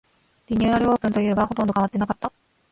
[0.47, 2.33] リニューアルオープンというが、ほとんど変わってなかった